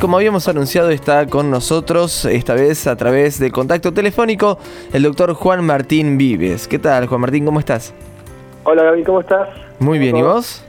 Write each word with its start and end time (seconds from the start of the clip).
como 0.00 0.16
habíamos 0.16 0.46
anunciado, 0.48 0.90
está 0.90 1.26
con 1.26 1.50
nosotros, 1.50 2.24
esta 2.24 2.54
vez 2.54 2.86
a 2.86 2.96
través 2.96 3.38
de 3.38 3.50
contacto 3.50 3.92
telefónico, 3.92 4.58
el 4.92 5.02
doctor 5.02 5.34
Juan 5.34 5.64
Martín 5.64 6.18
Vives. 6.18 6.68
¿Qué 6.68 6.78
tal, 6.78 7.06
Juan 7.06 7.20
Martín? 7.20 7.44
¿Cómo 7.44 7.58
estás? 7.58 7.92
Hola, 8.64 8.84
Gaby, 8.84 9.04
¿cómo 9.04 9.20
estás? 9.20 9.48
Muy 9.78 9.98
bien, 9.98 10.16
¿y 10.16 10.22
vos? 10.22 10.64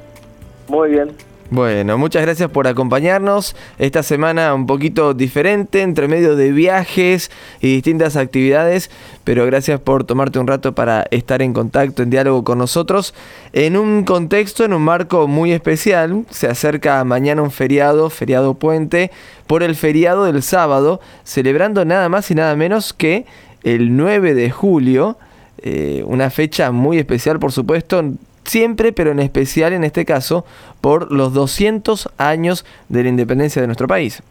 Muy 0.67 0.91
bien. 0.91 1.28
Bueno, 1.51 1.97
muchas 1.97 2.21
gracias 2.21 2.51
por 2.51 2.67
acompañarnos. 2.67 3.55
Esta 3.79 4.03
semana 4.03 4.53
un 4.53 4.67
poquito 4.67 5.15
diferente, 5.15 5.81
entre 5.81 6.07
medio 6.07 6.35
de 6.35 6.51
viajes 6.51 7.31
y 7.59 7.73
distintas 7.73 8.17
actividades, 8.17 8.91
pero 9.23 9.47
gracias 9.47 9.79
por 9.79 10.03
tomarte 10.03 10.37
un 10.37 10.45
rato 10.45 10.75
para 10.75 11.07
estar 11.09 11.41
en 11.41 11.53
contacto, 11.53 12.03
en 12.03 12.11
diálogo 12.11 12.43
con 12.43 12.59
nosotros, 12.59 13.15
en 13.51 13.77
un 13.77 14.03
contexto, 14.03 14.63
en 14.63 14.73
un 14.73 14.83
marco 14.83 15.27
muy 15.27 15.51
especial. 15.51 16.23
Se 16.29 16.45
acerca 16.45 17.03
mañana 17.03 17.41
un 17.41 17.49
feriado, 17.49 18.11
feriado 18.11 18.53
puente, 18.53 19.09
por 19.47 19.63
el 19.63 19.75
feriado 19.75 20.25
del 20.25 20.43
sábado, 20.43 21.01
celebrando 21.23 21.83
nada 21.83 22.09
más 22.09 22.29
y 22.29 22.35
nada 22.35 22.55
menos 22.55 22.93
que 22.93 23.25
el 23.63 23.97
9 23.97 24.35
de 24.35 24.51
julio. 24.51 25.17
Eh, 25.63 26.03
una 26.05 26.29
fecha 26.29 26.71
muy 26.71 26.99
especial, 26.99 27.39
por 27.39 27.51
supuesto, 27.51 28.03
siempre, 28.49 28.91
pero 28.91 29.11
en 29.11 29.19
especial 29.19 29.73
en 29.73 29.83
este 29.83 30.05
caso, 30.05 30.45
por 30.81 31.11
los 31.11 31.33
200 31.33 32.09
años 32.17 32.65
de 32.89 33.03
la 33.03 33.09
independencia 33.09 33.61
de 33.61 33.67
nuestro 33.67 33.87
país. 33.87 34.23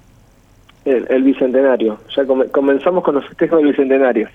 El, 0.85 1.23
bicentenario, 1.23 1.99
ya 2.17 2.25
comenzamos 2.51 3.05
con 3.05 3.17
los 3.17 3.27
festejos 3.29 3.59
del 3.59 3.69
bicentenario. 3.69 4.29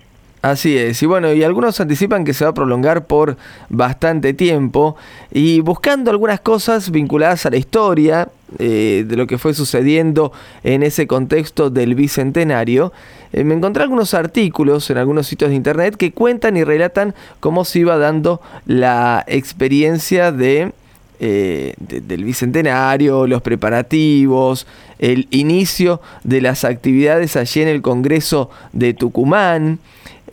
Así 0.43 0.77
es, 0.77 1.01
y 1.01 1.05
bueno, 1.05 1.31
y 1.31 1.41
algunos 1.41 1.79
anticipan 1.79 2.25
que 2.25 2.33
se 2.33 2.43
va 2.43 2.49
a 2.51 2.53
prolongar 2.53 3.05
por 3.05 3.37
bastante 3.69 4.33
tiempo 4.33 4.97
y 5.31 5.61
buscando 5.61 6.11
algunas 6.11 6.41
cosas 6.41 6.91
vinculadas 6.91 7.45
a 7.45 7.49
la 7.49 7.55
historia 7.55 8.27
eh, 8.59 9.05
de 9.07 9.15
lo 9.15 9.25
que 9.25 9.37
fue 9.37 9.53
sucediendo 9.53 10.33
en 10.65 10.83
ese 10.83 11.07
contexto 11.07 11.69
del 11.69 11.95
bicentenario, 11.95 12.91
eh, 13.31 13.45
me 13.45 13.55
encontré 13.55 13.83
algunos 13.83 14.13
artículos 14.13 14.89
en 14.89 14.97
algunos 14.97 15.27
sitios 15.27 15.49
de 15.49 15.55
internet 15.55 15.95
que 15.95 16.11
cuentan 16.11 16.57
y 16.57 16.65
relatan 16.65 17.15
cómo 17.39 17.63
se 17.63 17.79
iba 17.79 17.97
dando 17.97 18.41
la 18.65 19.23
experiencia 19.27 20.33
de 20.33 20.73
eh, 21.21 21.73
del 21.77 22.25
Bicentenario, 22.25 23.27
los 23.27 23.41
preparativos, 23.41 24.67
el 24.99 25.29
inicio 25.31 26.01
de 26.25 26.41
las 26.41 26.65
actividades 26.65 27.37
allí 27.37 27.61
en 27.61 27.69
el 27.69 27.81
Congreso 27.81 28.49
de 28.73 28.93
Tucumán. 28.93 29.79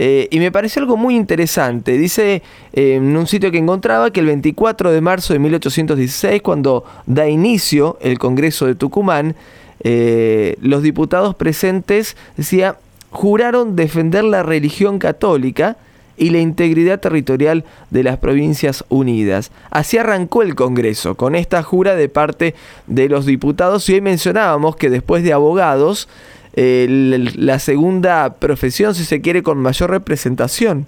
Eh, 0.02 0.28
y 0.30 0.38
me 0.38 0.50
pareció 0.50 0.80
algo 0.80 0.96
muy 0.96 1.14
interesante. 1.14 1.98
Dice 1.98 2.42
eh, 2.72 2.94
en 2.94 3.14
un 3.14 3.26
sitio 3.26 3.50
que 3.50 3.58
encontraba 3.58 4.10
que 4.10 4.20
el 4.20 4.26
24 4.26 4.90
de 4.92 5.00
marzo 5.02 5.34
de 5.34 5.40
1816, 5.40 6.40
cuando 6.40 6.84
da 7.04 7.28
inicio 7.28 7.98
el 8.00 8.18
Congreso 8.18 8.64
de 8.66 8.74
Tucumán, 8.74 9.36
los 9.82 10.82
diputados 10.82 11.34
presentes, 11.34 12.16
decía, 12.36 12.76
juraron 13.10 13.76
defender 13.76 14.24
la 14.24 14.42
religión 14.42 14.98
católica 14.98 15.76
y 16.20 16.28
la 16.28 16.38
integridad 16.38 17.00
territorial 17.00 17.64
de 17.88 18.02
las 18.02 18.18
provincias 18.18 18.84
unidas. 18.90 19.50
Así 19.70 19.96
arrancó 19.96 20.42
el 20.42 20.54
Congreso, 20.54 21.14
con 21.14 21.34
esta 21.34 21.62
jura 21.62 21.96
de 21.96 22.10
parte 22.10 22.54
de 22.86 23.08
los 23.08 23.24
diputados 23.24 23.88
y 23.88 23.94
hoy 23.94 24.02
mencionábamos 24.02 24.76
que 24.76 24.90
después 24.90 25.24
de 25.24 25.32
abogados, 25.32 26.08
la 26.54 27.58
segunda 27.58 28.34
profesión, 28.34 28.94
si 28.94 29.04
se 29.04 29.20
quiere, 29.20 29.42
con 29.42 29.58
mayor 29.58 29.90
representación 29.90 30.86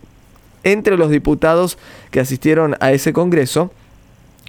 entre 0.65 0.97
los 0.97 1.11
diputados 1.11 1.79
que 2.11 2.21
asistieron 2.21 2.77
a 2.81 2.93
ese 2.93 3.13
Congreso, 3.13 3.73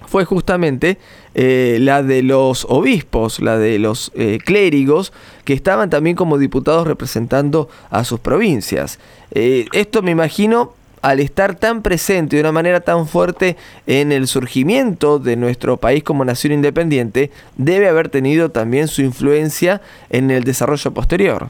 fue 0.06 0.24
justamente 0.24 0.98
eh, 1.34 1.78
la 1.80 2.02
de 2.02 2.22
los 2.22 2.66
obispos, 2.68 3.40
la 3.40 3.58
de 3.58 3.78
los 3.78 4.12
eh, 4.14 4.38
clérigos, 4.44 5.12
que 5.44 5.54
estaban 5.54 5.90
también 5.90 6.16
como 6.16 6.38
diputados 6.38 6.86
representando 6.86 7.68
a 7.90 8.04
sus 8.04 8.20
provincias. 8.20 8.98
Eh, 9.30 9.66
esto 9.72 10.02
me 10.02 10.10
imagino 10.10 10.74
al 11.04 11.20
estar 11.20 11.54
tan 11.54 11.82
presente 11.82 12.36
de 12.36 12.40
una 12.40 12.52
manera 12.52 12.80
tan 12.80 13.06
fuerte 13.06 13.56
en 13.86 14.10
el 14.10 14.26
surgimiento 14.26 15.18
de 15.18 15.36
nuestro 15.36 15.76
país 15.76 16.02
como 16.02 16.24
nación 16.24 16.54
independiente, 16.54 17.30
debe 17.56 17.88
haber 17.88 18.08
tenido 18.08 18.48
también 18.48 18.88
su 18.88 19.02
influencia 19.02 19.82
en 20.08 20.30
el 20.30 20.44
desarrollo 20.44 20.92
posterior. 20.92 21.48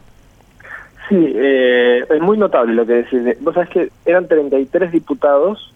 Sí, 1.08 1.34
es 1.36 2.20
muy 2.20 2.36
notable 2.36 2.74
lo 2.74 2.84
que 2.84 2.94
decís. 2.94 3.20
Vos 3.40 3.54
sabés 3.54 3.68
que 3.68 3.90
eran 4.04 4.26
33 4.26 4.90
diputados 4.90 5.72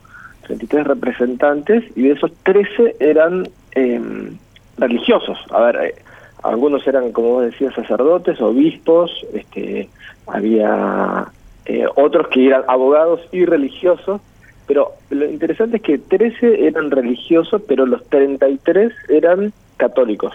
33 0.48 0.86
representantes 0.86 1.84
y 1.94 2.02
de 2.02 2.12
esos 2.12 2.32
13 2.42 2.96
eran 2.98 3.48
em, 3.72 4.38
religiosos. 4.78 5.38
A 5.50 5.60
ver, 5.60 5.76
eh, 5.76 5.94
algunos 6.42 6.86
eran, 6.86 7.12
como 7.12 7.28
vos 7.28 7.44
decías, 7.44 7.74
sacerdotes, 7.74 8.40
obispos, 8.40 9.10
este, 9.34 9.88
había 10.26 11.26
eh, 11.68 11.86
otros 11.94 12.28
que 12.28 12.46
eran 12.46 12.64
abogados 12.66 13.20
y 13.30 13.44
religiosos, 13.44 14.20
pero 14.66 14.92
lo 15.10 15.24
interesante 15.24 15.76
es 15.76 15.82
que 15.82 15.98
13 15.98 16.66
eran 16.66 16.90
religiosos, 16.90 17.62
pero 17.66 17.86
los 17.86 18.04
33 18.08 18.92
eran 19.08 19.52
católicos 19.76 20.34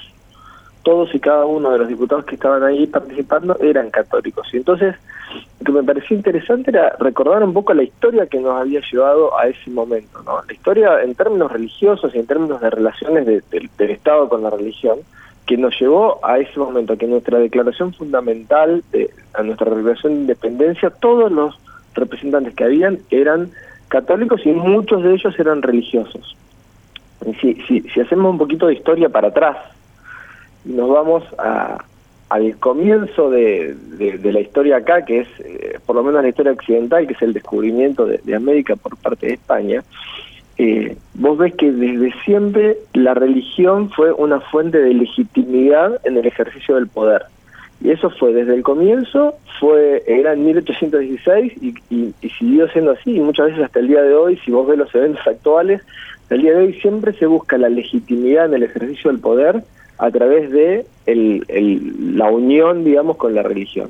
todos 0.83 1.15
y 1.15 1.19
cada 1.19 1.45
uno 1.45 1.71
de 1.71 1.79
los 1.79 1.87
diputados 1.87 2.25
que 2.25 2.35
estaban 2.35 2.63
ahí 2.63 2.85
participando 2.85 3.57
eran 3.59 3.89
católicos. 3.89 4.47
Y 4.53 4.57
entonces, 4.57 4.95
lo 5.61 5.65
que 5.65 5.71
me 5.71 5.83
pareció 5.83 6.15
interesante 6.15 6.71
era 6.71 6.95
recordar 6.99 7.43
un 7.43 7.53
poco 7.53 7.73
la 7.73 7.83
historia 7.83 8.27
que 8.27 8.39
nos 8.39 8.61
había 8.61 8.81
llevado 8.91 9.37
a 9.37 9.47
ese 9.47 9.69
momento. 9.71 10.21
¿no? 10.23 10.43
La 10.45 10.53
historia 10.53 11.01
en 11.01 11.15
términos 11.15 11.51
religiosos 11.51 12.13
y 12.13 12.19
en 12.19 12.27
términos 12.27 12.61
de 12.61 12.69
relaciones 12.69 13.25
del 13.25 13.89
Estado 13.89 14.29
con 14.29 14.43
la 14.43 14.49
religión, 14.49 14.99
que 15.45 15.57
nos 15.57 15.79
llevó 15.79 16.19
a 16.25 16.39
ese 16.39 16.57
momento, 16.59 16.97
que 16.97 17.07
nuestra 17.07 17.39
declaración 17.39 17.93
fundamental, 17.93 18.83
de, 18.91 19.09
a 19.33 19.43
nuestra 19.43 19.69
declaración 19.69 20.13
de 20.13 20.19
independencia, 20.21 20.89
todos 20.89 21.31
los 21.31 21.59
representantes 21.93 22.55
que 22.55 22.63
habían 22.63 22.99
eran 23.09 23.51
católicos 23.89 24.41
y 24.45 24.51
muchos 24.51 25.03
de 25.03 25.13
ellos 25.13 25.37
eran 25.37 25.61
religiosos. 25.61 26.35
si, 27.41 27.55
si, 27.67 27.81
si 27.81 27.99
hacemos 27.99 28.31
un 28.31 28.37
poquito 28.37 28.67
de 28.67 28.73
historia 28.73 29.09
para 29.09 29.27
atrás, 29.27 29.57
nos 30.65 30.89
vamos 30.89 31.23
a, 31.37 31.83
al 32.33 32.57
comienzo 32.57 33.29
de, 33.29 33.75
de, 33.75 34.31
la 34.31 34.39
historia 34.39 34.77
acá, 34.77 35.05
que 35.05 35.19
es 35.19 35.27
eh, 35.39 35.79
por 35.85 35.95
lo 35.95 36.03
menos 36.03 36.23
la 36.23 36.29
historia 36.29 36.51
occidental, 36.51 37.05
que 37.05 37.13
es 37.13 37.21
el 37.21 37.31
descubrimiento 37.31 38.07
de, 38.07 38.35
América 38.35 38.75
por 38.75 38.97
parte 38.97 39.27
de 39.27 39.33
España, 39.33 39.83
eh, 40.57 40.95
vos 41.15 41.37
ves 41.37 41.53
que 41.55 41.71
desde 41.71 42.13
siempre 42.23 42.77
la 42.93 43.13
religión 43.13 43.89
fue 43.89 44.11
una 44.11 44.39
fuente 44.39 44.77
de 44.77 44.93
legitimidad 44.93 45.99
en 46.03 46.17
el 46.17 46.25
ejercicio 46.25 46.75
del 46.75 46.87
poder. 46.87 47.23
Y 47.81 47.89
eso 47.91 48.09
fue 48.11 48.33
desde 48.33 48.53
el 48.53 48.63
comienzo, 48.63 49.35
fue 49.59 50.03
era 50.07 50.33
en 50.33 50.45
1816 50.45 51.53
y, 51.61 51.75
y, 51.89 52.13
y, 52.21 52.29
siguió 52.29 52.67
siendo 52.69 52.91
así, 52.91 53.17
y 53.17 53.19
muchas 53.19 53.47
veces 53.47 53.63
hasta 53.63 53.79
el 53.79 53.87
día 53.87 54.01
de 54.01 54.15
hoy, 54.15 54.37
si 54.45 54.51
vos 54.51 54.67
ves 54.67 54.77
los 54.77 54.93
eventos 54.95 55.25
actuales, 55.27 55.81
hasta 56.21 56.35
el 56.35 56.41
día 56.43 56.53
de 56.53 56.59
hoy 56.59 56.73
siempre 56.75 57.13
se 57.13 57.25
busca 57.25 57.57
la 57.57 57.69
legitimidad 57.69 58.45
en 58.45 58.53
el 58.53 58.63
ejercicio 58.63 59.11
del 59.11 59.19
poder 59.19 59.63
a 59.97 60.11
través 60.11 60.51
de 60.51 60.85
el, 61.05 62.17
la 62.17 62.29
unión, 62.29 62.83
digamos, 62.83 63.17
con 63.17 63.35
la 63.35 63.43
religión. 63.43 63.89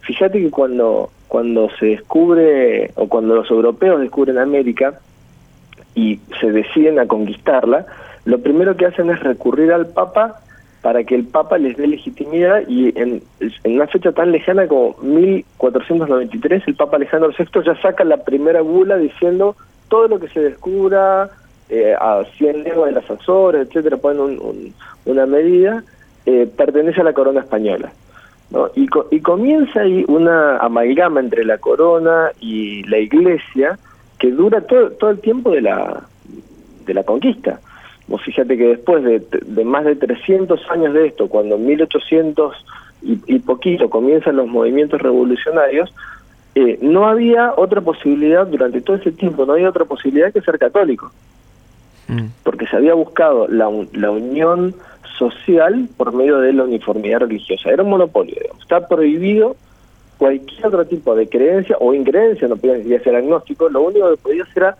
Fíjate 0.00 0.40
que 0.40 0.50
cuando, 0.50 1.10
cuando 1.26 1.68
se 1.78 1.86
descubre, 1.86 2.92
o 2.94 3.08
cuando 3.08 3.34
los 3.34 3.50
europeos 3.50 4.00
descubren 4.00 4.38
América 4.38 5.00
y 5.98 6.20
se 6.40 6.52
deciden 6.52 7.00
a 7.00 7.06
conquistarla, 7.06 7.84
lo 8.24 8.38
primero 8.38 8.76
que 8.76 8.86
hacen 8.86 9.10
es 9.10 9.18
recurrir 9.20 9.72
al 9.72 9.88
Papa 9.88 10.40
para 10.80 11.02
que 11.02 11.16
el 11.16 11.24
Papa 11.24 11.58
les 11.58 11.76
dé 11.76 11.88
legitimidad 11.88 12.62
y 12.68 12.96
en, 12.96 13.20
una 13.64 13.88
fecha 13.88 14.12
tan 14.12 14.30
lejana 14.30 14.68
como 14.68 14.94
1493 15.02 16.62
el 16.68 16.76
Papa 16.76 16.96
Alejandro 16.96 17.32
VI 17.36 17.46
ya 17.66 17.74
saca 17.82 18.04
la 18.04 18.18
primera 18.18 18.60
bula 18.60 18.96
diciendo 18.96 19.56
todo 19.88 20.06
lo 20.06 20.20
que 20.20 20.28
se 20.28 20.40
descubra 20.40 21.30
eh, 21.68 21.96
a 21.98 22.22
100 22.36 22.62
leguas 22.62 22.94
de 22.94 23.00
las 23.00 23.10
Azores, 23.10 23.66
etcétera, 23.66 23.96
ponen 23.96 24.38
una 25.04 25.26
medida, 25.26 25.82
eh, 26.26 26.48
pertenece 26.56 27.00
a 27.00 27.04
la 27.04 27.12
corona 27.12 27.40
española. 27.40 27.90
¿no? 28.50 28.70
Y, 28.76 28.88
y 29.10 29.20
comienza 29.20 29.80
ahí 29.80 30.04
una 30.06 30.58
amalgama 30.58 31.18
entre 31.18 31.44
la 31.44 31.58
corona 31.58 32.30
y 32.40 32.84
la 32.84 32.98
iglesia 32.98 33.78
que 34.18 34.30
dura 34.30 34.60
todo, 34.62 34.90
todo 34.92 35.10
el 35.10 35.20
tiempo 35.20 35.50
de 35.50 35.62
la, 35.62 36.02
de 36.86 36.94
la 36.94 37.04
conquista. 37.04 37.60
Vos 38.06 38.22
fíjate 38.22 38.56
que 38.56 38.68
después 38.68 39.04
de, 39.04 39.22
de 39.46 39.64
más 39.64 39.84
de 39.84 39.96
300 39.96 40.60
años 40.70 40.94
de 40.94 41.06
esto, 41.06 41.28
cuando 41.28 41.56
en 41.56 41.66
1800 41.66 42.56
y, 43.02 43.20
y 43.26 43.38
poquito 43.38 43.90
comienzan 43.90 44.36
los 44.36 44.48
movimientos 44.48 45.00
revolucionarios, 45.00 45.94
eh, 46.54 46.78
no 46.80 47.06
había 47.06 47.52
otra 47.56 47.80
posibilidad 47.80 48.46
durante 48.46 48.80
todo 48.80 48.96
ese 48.96 49.12
tiempo, 49.12 49.46
no 49.46 49.52
había 49.52 49.68
otra 49.68 49.84
posibilidad 49.84 50.32
que 50.32 50.40
ser 50.40 50.58
católico. 50.58 51.12
Mm. 52.08 52.28
porque 52.42 52.66
se 52.66 52.74
había 52.74 52.94
buscado 52.94 53.46
la, 53.48 53.68
la 53.92 54.10
unión 54.10 54.74
social 55.18 55.90
por 55.96 56.14
medio 56.14 56.38
de 56.38 56.54
la 56.54 56.64
uniformidad 56.64 57.20
religiosa. 57.20 57.70
Era 57.70 57.82
un 57.82 57.90
monopolio, 57.90 58.34
digamos. 58.40 58.62
Está 58.62 58.88
prohibido 58.88 59.56
cualquier 60.18 60.66
otro 60.66 60.84
tipo 60.84 61.14
de 61.14 61.28
creencia 61.28 61.76
o 61.80 61.94
increencia, 61.94 62.48
no 62.48 62.56
podía 62.56 63.00
ser 63.00 63.16
agnóstico, 63.16 63.68
lo 63.68 63.82
único 63.82 64.10
que 64.10 64.16
podía 64.16 64.44
era 64.54 64.76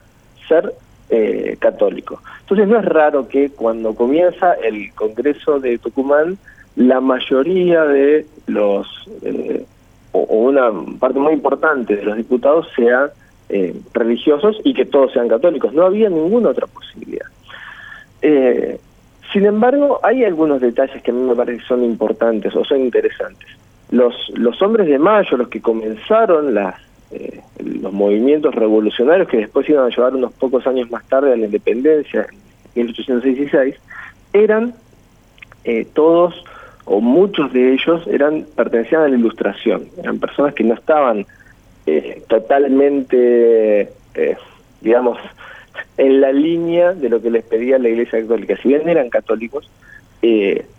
ser 0.46 0.73
eh, 1.11 1.56
católico. 1.58 2.20
Entonces 2.40 2.69
no 2.69 2.79
es 2.79 2.85
raro 2.85 3.29
que 3.29 3.50
cuando 3.50 3.94
comienza 3.94 4.55
el 4.55 4.93
Congreso 4.94 5.61
de 5.61 5.79
Tucumán, 5.79 6.38
la 6.76 7.00
mayoría 7.00 7.85
de 7.85 8.26
los, 8.46 8.87
eh, 9.23 9.64
o, 10.12 10.20
una 10.20 10.70
parte 10.99 11.19
muy 11.19 11.32
importante 11.32 11.96
de 11.96 12.02
los 12.05 12.17
diputados 12.17 12.69
sean 12.75 13.11
eh, 13.49 13.75
religiosos 13.94 14.61
y 14.64 14.75
que 14.75 14.85
todos 14.85 15.12
sean 15.12 15.29
católicos. 15.29 15.73
No 15.73 15.85
había 15.85 16.08
ninguna 16.08 16.50
otra 16.50 16.67
posibilidad. 16.67 17.26
Eh, 18.23 18.79
sin 19.32 19.44
embargo, 19.44 20.00
hay 20.02 20.25
algunos 20.25 20.61
detalles 20.61 21.02
que 21.02 21.11
a 21.11 21.14
mí 21.14 21.20
me 21.20 21.35
parece 21.35 21.64
son 21.67 21.85
importantes 21.85 22.55
o 22.55 22.64
son 22.64 22.81
interesantes. 22.81 23.49
Los, 23.90 24.14
los 24.35 24.61
hombres 24.61 24.87
de 24.87 24.99
mayo, 24.99 25.37
los 25.37 25.49
que 25.49 25.61
comenzaron 25.61 26.55
las, 26.55 26.75
eh, 27.11 27.40
los 27.58 27.93
movimientos 27.93 28.55
revolucionarios 28.55 29.29
que 29.29 29.38
después 29.38 29.69
iban 29.69 29.87
a 29.87 29.88
llevar 29.88 30.14
unos 30.14 30.32
pocos 30.35 30.67
años 30.67 30.90
más 30.90 31.06
tarde 31.08 31.32
a 31.32 31.37
la 31.37 31.46
independencia, 31.46 32.26
en 32.75 32.87
1816, 32.87 33.76
eran 34.32 34.75
eh, 35.64 35.87
todos 35.94 36.44
o 36.85 37.00
muchos 37.00 37.52
de 37.52 37.73
ellos 37.75 38.06
eran 38.06 38.46
pertenecían 38.55 39.02
a 39.02 39.08
la 39.08 39.17
ilustración, 39.17 39.88
eran 39.99 40.19
personas 40.19 40.55
que 40.55 40.64
no 40.64 40.75
estaban 40.75 41.26
eh, 41.87 42.23
totalmente, 42.29 43.90
digamos, 44.81 45.19
en 45.96 46.20
la 46.20 46.32
línea 46.32 46.93
de 46.93 47.08
lo 47.08 47.20
que 47.20 47.31
les 47.31 47.44
pedía 47.44 47.79
la 47.79 47.88
Iglesia 47.88 48.20
Católica. 48.20 48.56
Si 48.62 48.69
bien 48.69 48.88
eran 48.88 49.11
católicos, 49.11 49.69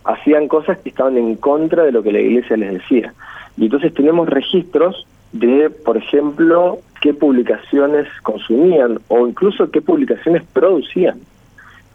hacían 0.04 0.48
cosas 0.48 0.78
que 0.78 0.90
estaban 0.90 1.16
en 1.16 1.34
contra 1.36 1.84
de 1.84 1.92
lo 1.92 2.02
que 2.02 2.12
la 2.12 2.20
Iglesia 2.20 2.56
les 2.56 2.74
decía. 2.74 3.14
Y 3.56 3.64
entonces 3.64 3.92
tenemos 3.94 4.28
registros 4.28 5.06
de, 5.32 5.70
por 5.70 5.96
ejemplo, 5.96 6.78
qué 7.00 7.14
publicaciones 7.14 8.06
consumían 8.22 9.00
o 9.08 9.26
incluso 9.26 9.70
qué 9.70 9.80
publicaciones 9.80 10.42
producían. 10.52 11.20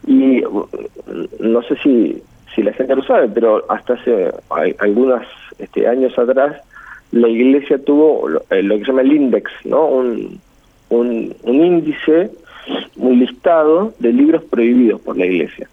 Y 0.08 0.44
uh, 0.46 0.68
no 1.40 1.62
sé 1.64 1.76
si, 1.78 2.22
si 2.54 2.64
la 2.64 2.74
gente 2.74 2.96
lo 2.96 3.04
sabe, 3.04 3.30
pero 3.30 3.64
hasta 3.70 3.94
hace 3.94 4.32
algunos 4.80 5.24
este, 5.60 5.88
años 5.88 6.18
atrás 6.18 6.56
la 7.12 7.30
iglesia 7.30 7.78
tuvo 7.78 8.28
lo, 8.28 8.40
eh, 8.50 8.68
que 8.68 8.80
se 8.80 8.86
llama 8.86 9.02
el 9.02 9.14
index, 9.14 9.52
¿no? 9.64 9.88
Un, 9.88 10.40
un, 10.90 11.36
un 11.44 11.66
índice, 11.66 12.32
un 12.98 13.20
listado 13.20 13.94
de 14.00 14.12
libros 14.12 14.44
prohibidos 14.44 15.02
por 15.02 15.18
la 15.18 15.26
iglesia. 15.26 15.70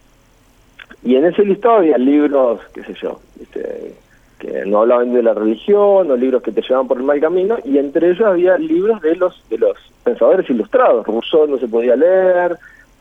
Y 1.04 1.16
en 1.16 1.24
ese 1.26 1.44
listado 1.44 1.76
había 1.76 1.98
libros, 1.98 2.60
qué 2.72 2.84
sé 2.84 2.94
yo, 2.94 3.20
este, 3.40 3.94
que 4.42 4.66
no 4.66 4.80
hablaban 4.80 5.12
de 5.12 5.22
la 5.22 5.34
religión 5.34 6.10
o 6.10 6.16
libros 6.16 6.42
que 6.42 6.50
te 6.50 6.62
llevaban 6.62 6.88
por 6.88 6.96
el 6.96 7.04
mal 7.04 7.20
camino 7.20 7.58
y 7.64 7.78
entre 7.78 8.10
ellos 8.10 8.26
había 8.26 8.58
libros 8.58 9.00
de 9.00 9.14
los 9.14 9.40
de 9.48 9.58
los 9.58 9.78
pensadores 10.02 10.50
ilustrados. 10.50 11.06
Rousseau 11.06 11.46
no 11.46 11.58
se 11.58 11.68
podía 11.68 11.94
leer 11.94 12.56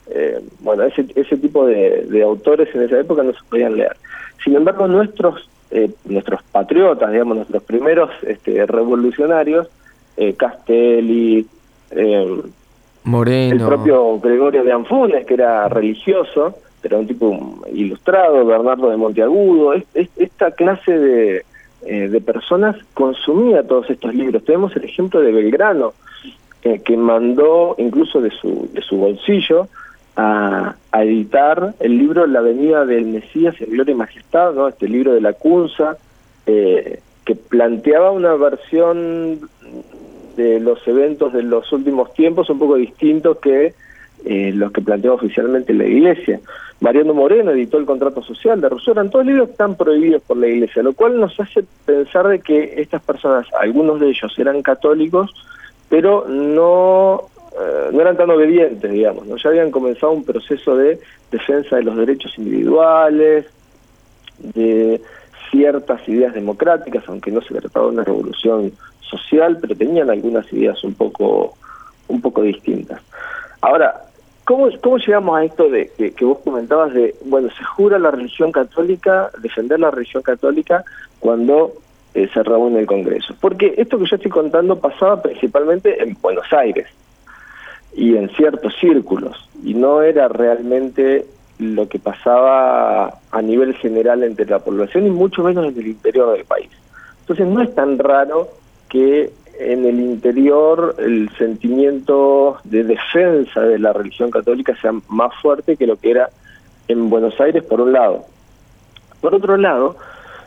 eh, 0.08 0.40
bueno 0.60 0.84
ese 0.84 1.08
ese 1.16 1.38
tipo 1.38 1.66
de, 1.66 2.06
de, 2.08 2.22
autores 2.22 2.74
en 2.76 2.84
esa 2.84 3.00
época 3.00 3.24
no 3.24 3.34
se 3.34 3.40
podían 3.50 3.76
leer. 3.76 3.98
Sin 4.44 4.56
embargo 4.56 4.88
nuestros 4.88 5.50
eh, 5.72 5.90
nuestros 6.06 6.44
patriotas 6.44 7.12
digamos 7.12 7.38
nuestros 7.38 7.64
primeros 7.64 8.12
este, 8.22 8.64
revolucionarios 8.68 9.68
eh, 10.18 10.34
Castelli 10.34 11.48
eh, 11.90 12.42
Moreno. 13.04 13.56
el 13.56 13.66
propio 13.66 14.20
Gregorio 14.20 14.64
de 14.64 14.74
Anfunes 14.74 15.26
que 15.26 15.34
era 15.34 15.68
religioso 15.70 16.56
pero 16.82 17.00
un 17.00 17.08
tipo 17.08 17.62
ilustrado, 17.74 18.46
Bernardo 18.46 18.90
de 18.90 18.98
Monteagudo, 18.98 19.74
esta 19.94 20.52
clase 20.52 20.98
de, 20.98 21.46
eh, 21.86 22.08
de 22.10 22.22
personas 22.22 22.76
consumía 22.94 23.64
todos 23.64 23.90
estos 23.90 24.14
libros. 24.14 24.44
Tenemos 24.44 24.76
el 24.76 24.86
ejemplo 24.86 25.22
de 25.22 25.32
Belgrano, 25.32 25.94
que 26.62 26.96
mandó 26.96 27.74
incluso 27.80 28.22
de 28.22 28.30
su, 28.30 28.70
de 28.72 28.82
su 28.82 28.96
bolsillo 28.96 29.68
a, 30.16 30.76
editar 30.94 31.74
el 31.80 31.98
libro 31.98 32.28
La 32.28 32.42
Venida 32.42 32.86
del 32.86 33.06
Mesías 33.06 33.56
en 33.60 33.72
Gloria 33.72 33.94
y 33.94 33.96
Majestad, 33.96 34.54
¿no? 34.54 34.68
este 34.68 34.88
libro 34.88 35.14
de 35.14 35.22
la 35.22 35.34
Cunza, 35.34 35.98
eh, 36.46 37.00
que 37.26 37.36
planteaba 37.36 38.12
una 38.12 38.36
versión 38.36 39.40
de 40.36 40.60
los 40.60 40.86
eventos 40.88 41.34
de 41.34 41.44
los 41.44 41.72
últimos 41.72 42.14
tiempos 42.14 42.50
un 42.50 42.60
poco 42.60 42.76
distintos 42.76 43.38
que 43.40 43.74
eh, 44.26 44.52
los 44.54 44.72
que 44.72 44.82
planteó 44.82 45.16
oficialmente 45.16 45.74
la 45.74 45.86
Iglesia. 45.86 46.40
Mariano 46.80 47.14
Moreno 47.14 47.52
editó 47.52 47.78
el 47.78 47.86
contrato 47.86 48.24
social 48.24 48.60
de 48.60 48.70
Rousseau, 48.70 48.94
eran 48.94 49.10
todos 49.10 49.26
libros 49.26 49.50
están 49.50 49.76
prohibidos 49.76 50.22
por 50.24 50.38
la 50.38 50.48
Iglesia, 50.48 50.82
lo 50.82 50.94
cual 50.94 51.20
nos 51.20 51.40
hace 51.40 51.64
pensar 51.86 52.28
de 52.28 52.40
que 52.40 52.76
estas 52.78 53.02
personas, 53.04 53.48
algunos 53.60 54.00
de 54.00 54.10
ellos 54.10 54.34
eran 54.38 54.62
católicos, 54.64 55.32
pero 55.90 56.26
no, 56.28 57.30
eh, 57.60 57.90
no 57.92 58.02
eran 58.02 58.18
tan 58.18 58.30
obedientes, 58.32 58.92
digamos, 58.92 59.28
¿no? 59.28 59.38
ya 59.38 59.50
habían 59.50 59.70
comenzado 59.70 60.12
un 60.12 60.24
proceso 60.24 60.76
de 60.76 61.00
defensa 61.32 61.76
de 61.76 61.84
los 61.84 61.96
derechos 61.98 62.36
individuales, 62.38 63.46
de 64.40 65.02
ciertas 65.52 66.08
ideas 66.08 66.34
democráticas, 66.34 67.04
aunque 67.08 67.32
no 67.32 67.42
se 67.42 67.54
trataba 67.54 67.88
de 67.88 67.92
una 67.92 68.04
revolución 68.04 68.72
social, 69.02 69.58
pero 69.62 69.76
tenían 69.76 70.10
algunas 70.10 70.52
ideas 70.54 70.84
un 70.84 70.96
poco, 70.96 71.56
un 72.08 72.22
poco 72.22 72.42
distintas. 72.42 73.02
Ahora, 73.62 74.02
¿Cómo, 74.52 74.68
¿Cómo 74.82 74.98
llegamos 74.98 75.40
a 75.40 75.46
esto 75.46 75.70
de 75.70 75.90
que, 75.96 76.26
vos 76.26 76.40
comentabas 76.40 76.94
de, 76.94 77.16
bueno, 77.24 77.48
se 77.58 77.64
jura 77.64 77.98
la 77.98 78.12
religión 78.12 78.52
católica, 78.52 79.32
defender 79.38 79.80
la 79.80 79.92
religión 79.92 80.22
católica 80.24 80.84
cuando 81.22 81.72
eh, 82.14 82.30
se 82.34 82.44
reúne 82.44 82.82
el 82.82 82.86
Congreso? 82.86 83.34
Porque 83.40 83.76
esto 83.78 83.98
que 83.98 84.08
yo 84.10 84.18
estoy 84.18 84.30
contando 84.30 84.78
pasaba 84.78 85.22
principalmente 85.22 86.04
en 86.04 86.18
Buenos 86.22 86.52
Aires 86.52 86.88
y 87.96 88.18
en 88.18 88.28
ciertos 88.32 88.76
círculos, 88.78 89.50
y 89.64 89.74
no 89.74 90.02
era 90.02 90.28
realmente 90.28 91.26
lo 91.58 91.88
que 91.88 92.00
pasaba 92.00 93.20
a 93.32 93.42
nivel 93.42 93.74
general 93.76 94.22
entre 94.22 94.48
la 94.48 94.60
población 94.60 95.08
y 95.08 95.12
mucho 95.12 95.44
menos 95.44 95.66
en 95.66 95.80
el 95.80 95.88
interior 95.88 96.34
del 96.34 96.44
país. 96.44 96.72
Entonces 97.22 97.48
no 97.48 97.62
es 97.62 97.74
tan 97.74 97.98
raro 97.98 98.50
que 98.90 99.32
en 99.62 99.86
el 99.86 100.00
interior 100.00 100.96
el 101.00 101.30
sentimiento 101.38 102.58
de 102.64 102.84
defensa 102.84 103.62
de 103.62 103.80
la 103.80 103.94
religión 103.94 104.32
católica 104.32 104.76
sea 104.82 104.94
más 105.08 105.34
fuerte 105.42 105.78
que 105.78 105.88
lo 105.88 105.98
que 105.98 106.12
era 106.12 106.30
en 106.88 107.10
Buenos 107.10 107.40
Aires 107.40 107.64
por 107.64 107.82
un 107.82 107.94
lado. 107.94 108.26
Por 109.22 109.36
otro 109.36 109.58
lado, 109.58 109.96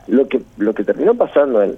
lo 0.08 0.28
que 0.28 0.42
lo 0.58 0.74
que 0.74 0.84
terminó 0.84 1.14
pasando 1.14 1.62
en, 1.62 1.76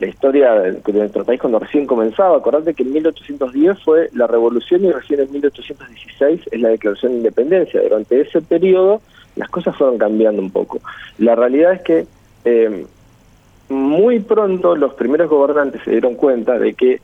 la 0.00 0.06
historia 0.06 0.52
de, 0.54 0.92
nuestro 0.92 1.24
país 1.24 1.40
cuando 1.40 1.58
recién 1.58 1.86
comenzaba, 1.86 2.36
acordate 2.36 2.74
que 2.74 2.82
en 2.82 2.92
1810 2.92 3.82
fue 3.82 4.08
la 4.12 4.26
revolución 4.26 4.84
y 4.84 4.90
recién 4.90 5.20
en 5.20 5.30
1816 5.30 6.40
es 6.50 6.60
la 6.60 6.70
declaración 6.70 7.12
de 7.12 7.18
independencia. 7.18 7.80
Durante 7.82 8.20
ese 8.20 8.40
periodo 8.40 9.00
las 9.36 9.48
cosas 9.48 9.76
fueron 9.76 9.98
cambiando 9.98 10.42
un 10.42 10.50
poco. 10.50 10.80
La 11.18 11.34
realidad 11.34 11.74
es 11.74 11.82
que 11.82 12.06
eh, 12.44 12.86
muy 13.68 14.20
pronto 14.20 14.76
los 14.76 14.94
primeros 14.94 15.28
gobernantes 15.30 15.82
se 15.84 15.92
dieron 15.92 16.14
cuenta 16.14 16.58
de 16.58 16.74
que 16.74 17.00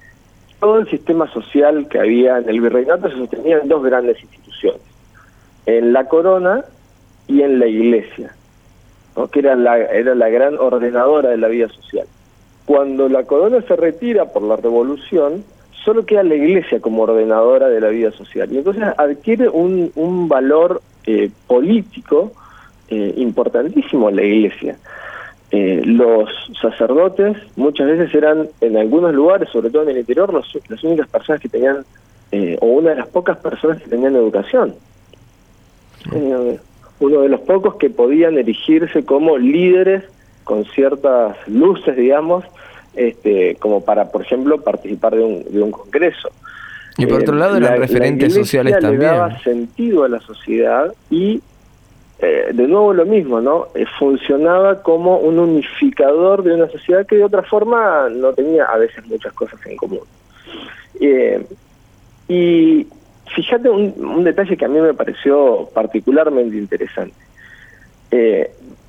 todo 0.61 0.79
el 0.79 0.89
sistema 0.89 1.31
social 1.33 1.89
que 1.89 1.99
había 1.99 2.39
en 2.39 2.49
el 2.49 2.61
virreinato 2.61 3.09
se 3.09 3.17
sostenía 3.17 3.59
en 3.59 3.69
dos 3.69 3.83
grandes 3.83 4.21
instituciones, 4.23 4.83
en 5.67 5.93
la 5.93 6.07
corona 6.07 6.65
y 7.27 7.43
en 7.43 7.59
la 7.59 7.67
iglesia, 7.67 8.35
que 9.33 9.39
era 9.39 9.57
la, 9.57 9.79
era 9.79 10.15
la 10.15 10.29
gran 10.29 10.59
ordenadora 10.59 11.31
de 11.31 11.39
la 11.39 11.49
vida 11.49 11.69
social. 11.69 12.07
Cuando 12.67 13.09
la 13.09 13.25
corona 13.25 13.63
se 13.63 13.75
retira 13.75 14.27
por 14.27 14.43
la 14.43 14.57
revolución, 14.57 15.45
solo 15.85 16.05
queda 16.05 16.23
la 16.23 16.35
iglesia 16.35 16.81
como 16.81 17.03
ordenadora 17.03 17.69
de 17.69 17.81
la 17.81 17.89
vida 17.89 18.13
social. 18.13 18.53
Y 18.53 18.59
entonces 18.59 18.83
adquiere 18.97 19.49
un, 19.49 19.91
un 19.95 20.29
valor 20.29 20.83
eh, 21.07 21.31
político 21.47 22.33
eh, 22.89 23.15
importantísimo 23.17 24.11
la 24.11 24.23
iglesia. 24.23 24.77
Eh, 25.53 25.83
los 25.85 26.29
sacerdotes 26.61 27.37
muchas 27.57 27.89
veces 27.89 28.15
eran 28.15 28.49
en 28.61 28.77
algunos 28.77 29.13
lugares, 29.13 29.49
sobre 29.51 29.71
todo 29.71 29.83
en 29.83 29.91
el 29.91 29.99
interior, 29.99 30.33
las 30.33 30.85
únicas 30.85 31.09
personas 31.09 31.41
que 31.41 31.49
tenían, 31.49 31.85
eh, 32.31 32.57
o 32.61 32.67
una 32.67 32.91
de 32.91 32.97
las 32.97 33.09
pocas 33.09 33.37
personas 33.39 33.83
que 33.83 33.89
tenían 33.89 34.15
educación. 34.15 34.75
Eh, 36.15 36.59
uno 37.01 37.21
de 37.23 37.29
los 37.29 37.41
pocos 37.41 37.77
que 37.77 37.91
podían 37.91 38.39
erigirse 38.39 39.05
como 39.05 39.39
líderes 39.39 40.05
con 40.45 40.65
ciertas 40.67 41.37
luces, 41.49 41.97
digamos, 41.97 42.45
este, 42.95 43.57
como 43.57 43.85
para, 43.85 44.11
por 44.11 44.23
ejemplo, 44.23 44.61
participar 44.61 45.17
de 45.17 45.25
un, 45.25 45.45
de 45.45 45.63
un 45.63 45.71
congreso. 45.73 46.31
Y 46.97 47.07
por 47.07 47.23
otro 47.23 47.35
lado 47.35 47.57
eran 47.57 47.79
referentes 47.79 48.35
sociales 48.35 48.75
también. 48.81 49.01
Le 49.01 49.07
daba 49.07 49.41
sentido 49.41 50.05
a 50.05 50.09
la 50.09 50.21
sociedad 50.21 50.93
y 51.11 51.41
eh, 52.23 52.51
de 52.53 52.69
nuevo 52.69 52.93
lo 52.93 53.07
mismo, 53.07 53.41
¿no? 53.41 53.69
Eh, 53.75 53.87
funcionaba 53.99 54.83
como 54.83 55.17
un 55.19 55.39
unificador 55.39 56.43
de 56.43 56.55
una 56.55 56.69
sociedad 56.69 57.07
que 57.07 57.17
de 57.17 57.25
otra 57.25 57.43
forma 57.43 58.11
no 58.11 58.35
tenía 58.35 58.65
a 58.65 58.77
veces 58.77 59.07
muchas 59.07 59.33
cosas 59.33 59.59
en 59.65 59.77
común. 59.77 60.01
Eh, 61.01 61.43
y 62.29 62.87
fíjate 63.35 63.71
un, 63.71 64.23
detalle 64.23 64.55
que 64.55 64.65
a 64.67 64.69
mí 64.69 64.79
me 64.81 64.93
pareció 64.93 65.71
particularmente 65.73 66.59
interesante. 66.59 67.15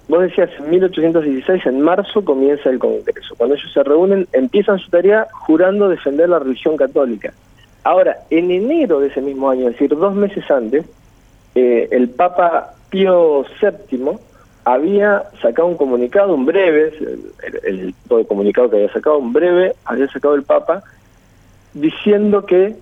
vos 0.09 0.21
decías, 0.23 0.49
en 0.59 0.69
1816, 0.69 1.67
en 1.67 1.79
marzo, 1.79 2.25
comienza 2.25 2.69
el 2.69 2.79
Congreso. 2.79 3.33
Cuando 3.37 3.55
ellos 3.55 3.71
se 3.71 3.81
reúnen, 3.81 4.27
empiezan 4.33 4.77
su 4.77 4.89
tarea 4.89 5.27
jurando 5.31 5.87
defender 5.87 6.27
la 6.27 6.39
religión 6.39 6.75
católica. 6.75 7.31
Ahora, 7.85 8.17
en 8.29 8.51
enero 8.51 8.99
de 8.99 9.07
ese 9.07 9.21
mismo 9.21 9.49
año, 9.49 9.69
es 9.69 9.75
decir, 9.75 9.95
dos 9.95 10.13
meses 10.15 10.51
antes, 10.51 10.85
el 11.55 12.09
Papa 12.09 12.75
Pío 12.91 13.43
VII 13.59 14.19
había 14.63 15.23
sacado 15.41 15.67
un 15.67 15.77
comunicado, 15.77 16.35
un 16.35 16.45
breve, 16.45 16.93
el, 17.63 17.95
el, 18.09 18.27
comunicado 18.27 18.69
que 18.69 18.75
había 18.75 18.93
sacado, 18.93 19.17
un 19.17 19.33
breve, 19.33 19.73
había 19.85 20.07
sacado 20.07 20.35
el 20.35 20.43
Papa, 20.43 20.83
diciendo 21.73 22.45
que 22.45 22.75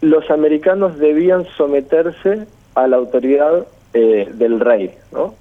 los 0.00 0.30
americanos 0.30 0.98
debían 0.98 1.44
someterse 1.56 2.46
a 2.74 2.86
la 2.86 2.96
autoridad 2.96 3.66
eh, 3.92 4.28
del 4.32 4.60
rey, 4.60 4.94
¿no? 5.12 5.34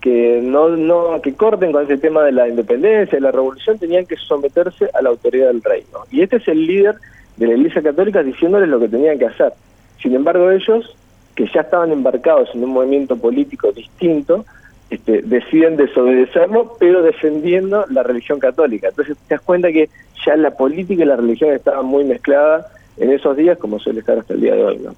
que 0.00 0.40
no, 0.42 0.68
no 0.68 1.20
que 1.22 1.34
corten 1.34 1.72
con 1.72 1.84
ese 1.84 1.98
tema 1.98 2.22
de 2.22 2.32
la 2.32 2.48
independencia, 2.48 3.16
de 3.16 3.22
la 3.22 3.32
revolución, 3.32 3.78
tenían 3.78 4.06
que 4.06 4.16
someterse 4.16 4.88
a 4.94 5.02
la 5.02 5.10
autoridad 5.10 5.48
del 5.48 5.62
rey. 5.62 5.84
¿no? 5.92 6.00
Y 6.10 6.22
este 6.22 6.36
es 6.36 6.48
el 6.48 6.66
líder 6.66 6.96
de 7.36 7.46
la 7.46 7.54
Iglesia 7.54 7.82
Católica 7.82 8.22
diciéndoles 8.22 8.68
lo 8.68 8.78
que 8.78 8.88
tenían 8.88 9.18
que 9.18 9.26
hacer. 9.26 9.52
Sin 10.00 10.14
embargo, 10.14 10.50
ellos, 10.50 10.96
que 11.38 11.48
ya 11.54 11.60
estaban 11.60 11.92
embarcados 11.92 12.48
en 12.52 12.64
un 12.64 12.70
movimiento 12.70 13.16
político 13.16 13.70
distinto, 13.70 14.44
este, 14.90 15.22
deciden 15.22 15.76
desobedecerlo, 15.76 16.74
pero 16.80 17.00
defendiendo 17.00 17.84
la 17.90 18.02
religión 18.02 18.40
católica. 18.40 18.88
Entonces 18.88 19.16
te 19.28 19.36
das 19.36 19.42
cuenta 19.42 19.70
que 19.70 19.88
ya 20.26 20.34
la 20.34 20.50
política 20.50 21.04
y 21.04 21.06
la 21.06 21.14
religión 21.14 21.52
estaban 21.52 21.86
muy 21.86 22.02
mezcladas 22.02 22.66
en 22.96 23.12
esos 23.12 23.36
días, 23.36 23.56
como 23.56 23.78
suele 23.78 24.00
estar 24.00 24.18
hasta 24.18 24.34
el 24.34 24.40
día 24.40 24.56
de 24.56 24.64
hoy. 24.64 24.78
¿no? 24.78 24.96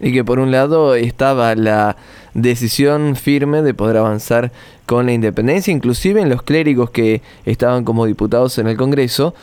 Y 0.00 0.14
que 0.14 0.24
por 0.24 0.38
un 0.38 0.50
lado 0.50 0.94
estaba 0.94 1.54
la 1.54 1.98
decisión 2.32 3.14
firme 3.14 3.60
de 3.60 3.74
poder 3.74 3.98
avanzar 3.98 4.50
con 4.86 5.04
la 5.04 5.12
independencia, 5.12 5.74
inclusive 5.74 6.22
en 6.22 6.30
los 6.30 6.40
clérigos 6.40 6.88
que 6.88 7.20
estaban 7.44 7.84
como 7.84 8.06
diputados 8.06 8.56
en 8.56 8.66
el 8.66 8.78
Congreso, 8.78 9.34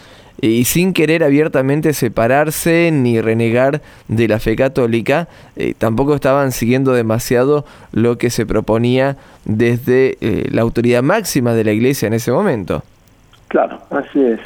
y 0.42 0.66
sin 0.66 0.94
querer 0.94 1.24
abiertamente 1.24 1.94
separarse 1.94 2.90
ni 2.92 3.22
renegar 3.22 3.82
de 4.08 4.28
la 4.28 4.40
fe 4.40 4.56
católica, 4.56 5.28
eh, 5.56 5.76
tampoco 5.78 6.16
estaban 6.16 6.52
siguiendo 6.52 6.94
demasiado 6.94 7.64
lo 7.92 8.18
que 8.18 8.32
se 8.32 8.48
proponía 8.48 9.18
desde 9.46 10.18
eh, 10.22 10.48
la 10.52 10.64
autoridad 10.64 11.04
máxima 11.04 11.54
de 11.54 11.64
la 11.64 11.72
iglesia 11.72 12.08
en 12.08 12.14
ese 12.14 12.32
momento. 12.32 12.84
Claro, 13.50 13.80
así 13.92 14.20
es. 14.24 14.40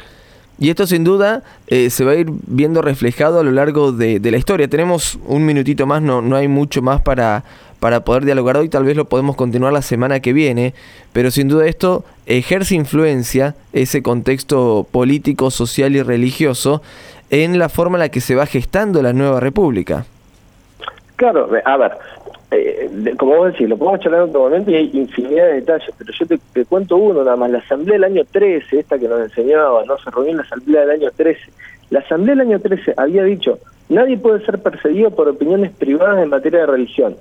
Y 0.58 0.70
esto 0.70 0.86
sin 0.86 1.04
duda 1.04 1.42
eh, 1.66 1.90
se 1.90 2.04
va 2.04 2.12
a 2.12 2.14
ir 2.14 2.28
viendo 2.46 2.82
reflejado 2.82 3.40
a 3.40 3.42
lo 3.42 3.50
largo 3.50 3.92
de, 3.92 4.20
la 4.20 4.36
historia. 4.36 4.68
Tenemos 4.68 5.18
un 5.26 5.44
minutito 5.44 5.86
más, 5.86 6.02
no, 6.02 6.22
no 6.22 6.36
hay 6.36 6.48
mucho 6.48 6.82
más 6.82 7.02
para, 7.02 7.44
para 7.80 8.04
poder 8.04 8.24
dialogar 8.24 8.56
hoy, 8.56 8.68
tal 8.68 8.84
vez 8.84 8.96
lo 8.96 9.06
podemos 9.06 9.36
continuar 9.36 9.72
la 9.72 9.82
semana 9.82 10.20
que 10.20 10.32
viene, 10.32 10.74
pero 11.12 11.30
sin 11.30 11.48
duda 11.48 11.66
esto 11.66 12.04
ejerce 12.26 12.74
influencia, 12.74 13.54
ese 13.72 14.02
contexto 14.02 14.86
político, 14.90 15.50
social 15.50 15.96
y 15.96 16.02
religioso, 16.02 16.82
en 17.30 17.58
la 17.58 17.68
forma 17.68 17.96
en 17.96 18.00
la 18.00 18.08
que 18.08 18.20
se 18.20 18.34
va 18.34 18.46
gestando 18.46 19.02
la 19.02 19.12
nueva 19.12 19.40
república. 19.40 20.04
Claro, 21.16 21.48
a 21.64 21.76
ver, 21.76 21.92
eh, 22.50 23.14
como 23.18 23.36
vos 23.36 23.52
decís, 23.52 23.68
lo 23.68 23.76
podemos 23.76 24.00
charlar 24.00 24.22
en 24.22 24.28
otro 24.28 24.42
momento 24.42 24.70
y 24.70 24.76
hay 24.76 24.90
infinidad 24.92 25.46
de 25.46 25.54
detalles, 25.54 25.90
pero 25.98 26.12
yo 26.12 26.26
te, 26.26 26.64
cuento 26.64 26.96
uno 26.96 27.24
nada 27.24 27.36
más. 27.36 27.50
La 27.50 27.58
asamblea 27.58 27.94
del 27.94 28.04
año 28.04 28.22
13, 28.30 28.78
esta 28.78 28.98
que 28.98 29.08
nos 29.08 29.20
enseñaba, 29.20 29.84
¿no? 29.84 29.98
Se 29.98 30.10
reunió 30.10 30.32
en 30.32 30.36
la 30.38 30.42
asamblea 30.42 30.82
del 30.82 30.90
año 30.90 31.10
13. 31.16 31.40
La 31.90 32.00
asamblea 32.00 32.34
del 32.36 32.46
año 32.48 32.60
13 32.60 32.94
había 32.96 33.24
dicho, 33.24 33.58
nadie 33.88 34.16
puede 34.18 34.44
ser 34.44 34.60
perseguido 34.60 35.10
por 35.10 35.28
opiniones 35.28 35.72
privadas 35.72 36.22
en 36.22 36.28
materia 36.28 36.60
de 36.60 36.66
religión. 36.66 37.16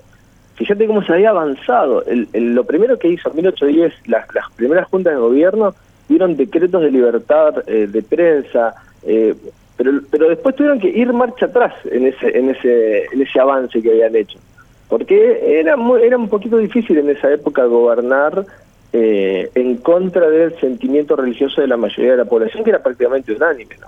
Fíjate 0.56 0.88
cómo 0.88 1.04
se 1.04 1.14
había 1.14 1.30
avanzado. 1.30 2.04
El, 2.06 2.28
lo 2.34 2.64
primero 2.64 2.98
que 2.98 3.10
hizo 3.10 3.30
en 3.30 3.36
1810, 3.38 4.08
las, 4.08 4.34
las 4.34 4.52
primeras 4.56 4.88
juntas 4.88 5.14
de 5.14 5.20
gobierno 5.20 5.76
dieron 6.08 6.36
decretos 6.38 6.82
de 6.82 6.92
libertad 6.92 7.64
eh, 7.68 7.88
de 7.88 8.02
prensa, 8.02 8.74
eh, 9.04 9.36
pero, 9.76 10.02
pero 10.10 10.30
después 10.30 10.56
tuvieron 10.56 10.80
que 10.80 10.90
ir 10.90 11.12
marcha 11.12 11.48
atrás 11.48 11.74
en 11.86 12.08
ese, 12.08 12.38
en 12.38 12.50
ese, 12.50 13.06
en 13.06 13.22
ese 13.22 13.40
avance 13.40 13.82
que 13.82 13.92
habían 13.92 14.16
hecho 14.16 14.40
porque 14.88 15.60
era, 15.60 15.76
era 16.02 16.18
un 16.18 16.30
poquito 16.30 16.58
difícil 16.58 16.98
en 16.98 17.10
esa 17.10 17.32
época 17.32 17.66
gobernar 17.66 18.46
eh, 18.94 19.50
en 19.56 19.78
contra 19.78 20.30
del 20.30 20.58
sentimiento 20.60 21.16
religioso 21.16 21.62
de 21.62 21.68
la 21.68 21.78
mayoría 21.78 22.12
de 22.12 22.18
la 22.18 22.26
población, 22.26 22.64
que 22.64 22.70
era 22.70 22.84
prácticamente 22.84 23.34
unánime. 23.34 23.76
¿no? 23.82 23.88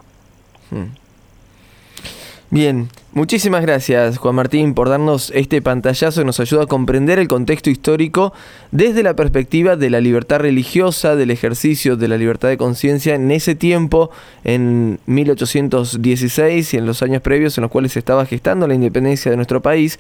Hmm. 0.78 0.92
Bien, 2.50 2.88
muchísimas 3.12 3.62
gracias 3.62 4.20
Juan 4.20 4.36
Martín 4.36 4.74
por 4.74 4.88
darnos 4.88 5.34
este 5.36 5.62
pantallazo. 5.62 6.22
Que 6.22 6.26
nos 6.26 6.40
ayuda 6.40 6.64
a 6.64 6.68
comprender 6.68 7.20
el 7.20 7.28
contexto 7.28 7.70
histórico 7.70 8.32
desde 8.72 9.04
la 9.04 9.18
perspectiva 9.18 9.76
de 9.76 9.90
la 9.90 10.00
libertad 10.00 10.40
religiosa, 10.40 11.18
del 11.18 11.32
ejercicio 11.32 11.98
de 11.98 12.08
la 12.08 12.18
libertad 12.18 12.48
de 12.48 12.56
conciencia 12.56 13.16
en 13.16 13.32
ese 13.32 13.56
tiempo, 13.56 14.12
en 14.46 14.98
1816 15.08 16.74
y 16.74 16.78
en 16.78 16.86
los 16.86 17.04
años 17.04 17.22
previos 17.22 17.58
en 17.58 17.64
los 17.64 17.72
cuales 17.72 17.92
se 17.92 18.00
estaba 18.00 18.26
gestando 18.26 18.66
la 18.66 18.76
independencia 18.76 19.30
de 19.30 19.36
nuestro 19.36 19.62
país 19.62 20.00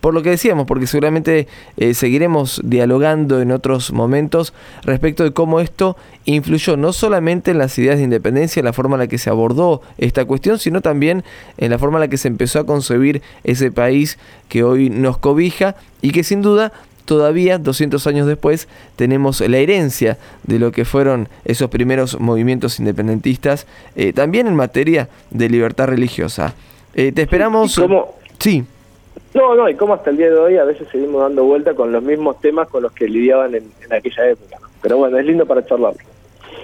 por 0.00 0.14
lo 0.14 0.22
que 0.22 0.30
decíamos, 0.30 0.66
porque 0.66 0.86
seguramente 0.86 1.48
eh, 1.76 1.94
seguiremos 1.94 2.60
dialogando 2.64 3.40
en 3.40 3.52
otros 3.52 3.92
momentos 3.92 4.54
respecto 4.82 5.24
de 5.24 5.32
cómo 5.32 5.60
esto 5.60 5.96
influyó 6.24 6.76
no 6.76 6.92
solamente 6.92 7.50
en 7.50 7.58
las 7.58 7.78
ideas 7.78 7.98
de 7.98 8.04
independencia, 8.04 8.60
en 8.60 8.66
la 8.66 8.72
forma 8.72 8.96
en 8.96 9.00
la 9.00 9.06
que 9.06 9.18
se 9.18 9.30
abordó 9.30 9.82
esta 9.98 10.24
cuestión, 10.24 10.58
sino 10.58 10.80
también 10.80 11.24
en 11.56 11.70
la 11.70 11.78
forma 11.78 11.98
en 11.98 12.02
la 12.02 12.08
que 12.08 12.18
se 12.18 12.28
empezó 12.28 12.60
a 12.60 12.66
concebir 12.66 13.22
ese 13.44 13.72
país 13.72 14.18
que 14.48 14.62
hoy 14.62 14.90
nos 14.90 15.18
cobija 15.18 15.76
y 16.00 16.10
que 16.10 16.22
sin 16.22 16.42
duda 16.42 16.72
todavía 17.08 17.58
200 17.58 18.06
años 18.06 18.26
después 18.26 18.68
tenemos 18.96 19.40
la 19.40 19.56
herencia 19.56 20.18
de 20.44 20.58
lo 20.58 20.72
que 20.72 20.84
fueron 20.84 21.28
esos 21.46 21.70
primeros 21.70 22.20
movimientos 22.20 22.78
independentistas, 22.78 23.66
eh, 23.96 24.12
también 24.12 24.46
en 24.46 24.54
materia 24.54 25.08
de 25.30 25.48
libertad 25.48 25.86
religiosa. 25.86 26.54
Eh, 26.94 27.10
te 27.12 27.22
esperamos... 27.22 27.80
Sí. 28.38 28.64
No, 29.38 29.54
no, 29.54 29.68
y 29.68 29.76
como 29.76 29.94
hasta 29.94 30.10
el 30.10 30.16
día 30.16 30.30
de 30.30 30.36
hoy 30.36 30.56
a 30.56 30.64
veces 30.64 30.88
seguimos 30.90 31.22
dando 31.22 31.44
vuelta 31.44 31.72
con 31.72 31.92
los 31.92 32.02
mismos 32.02 32.40
temas 32.40 32.68
con 32.68 32.82
los 32.82 32.90
que 32.90 33.06
lidiaban 33.06 33.54
en, 33.54 33.70
aquella 33.88 34.30
época. 34.30 34.56
Pero 34.82 34.96
bueno, 34.96 35.16
es 35.16 35.24
lindo 35.24 35.46
para 35.46 35.64
charlar. 35.64 35.94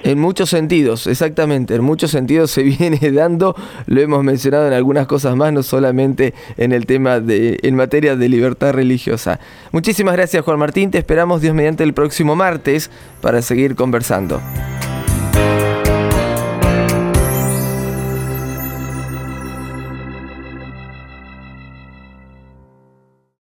En 0.02 0.18
muchos 0.18 0.50
sentidos, 0.50 1.06
exactamente, 1.06 1.76
en 1.76 1.84
muchos 1.84 2.10
sentidos 2.10 2.50
se 2.50 2.62
viene 2.78 2.98
dando, 3.12 3.54
lo 3.86 4.00
hemos 4.00 4.24
mencionado 4.24 4.66
en 4.66 4.72
algunas 4.72 5.06
cosas 5.06 5.36
más, 5.36 5.52
no 5.52 5.62
solamente 5.62 6.34
en 6.56 6.72
el 6.72 6.84
tema 6.86 7.20
de, 7.20 7.60
en 7.62 7.76
materia 7.76 8.16
de 8.16 8.28
libertad 8.28 8.72
religiosa. 8.72 9.38
Muchísimas 9.70 10.16
gracias 10.16 10.44
Juan 10.44 10.58
Martín, 10.58 10.90
te 10.90 10.98
esperamos 10.98 11.42
Dios 11.42 11.54
mediante 11.54 11.84
el 11.84 11.94
próximo 11.94 12.34
martes 12.34 12.90
para 13.20 13.40
seguir 13.40 13.76
conversando. 13.76 14.40